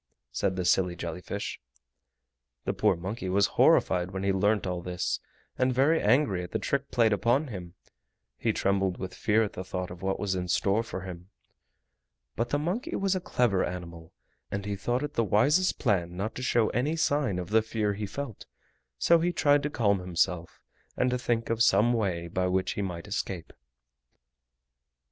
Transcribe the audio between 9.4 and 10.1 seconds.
at the thought of